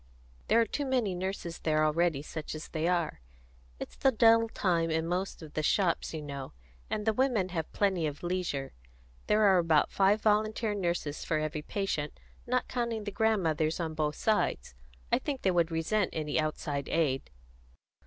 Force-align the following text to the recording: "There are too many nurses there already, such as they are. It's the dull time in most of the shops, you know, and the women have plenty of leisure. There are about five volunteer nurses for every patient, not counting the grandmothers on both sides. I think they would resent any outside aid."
"There 0.47 0.59
are 0.59 0.65
too 0.65 0.87
many 0.87 1.13
nurses 1.13 1.59
there 1.59 1.85
already, 1.85 2.23
such 2.23 2.55
as 2.55 2.69
they 2.69 2.87
are. 2.87 3.21
It's 3.79 3.95
the 3.95 4.11
dull 4.11 4.49
time 4.49 4.89
in 4.89 5.05
most 5.05 5.43
of 5.43 5.53
the 5.53 5.61
shops, 5.61 6.11
you 6.11 6.23
know, 6.23 6.53
and 6.89 7.05
the 7.05 7.13
women 7.13 7.49
have 7.49 7.71
plenty 7.71 8.07
of 8.07 8.23
leisure. 8.23 8.73
There 9.27 9.43
are 9.43 9.59
about 9.59 9.91
five 9.91 10.19
volunteer 10.19 10.73
nurses 10.73 11.23
for 11.23 11.37
every 11.37 11.61
patient, 11.61 12.19
not 12.47 12.67
counting 12.67 13.03
the 13.03 13.11
grandmothers 13.11 13.79
on 13.79 13.93
both 13.93 14.15
sides. 14.15 14.73
I 15.11 15.19
think 15.19 15.43
they 15.43 15.51
would 15.51 15.69
resent 15.69 16.09
any 16.13 16.39
outside 16.39 16.89
aid." 16.89 17.29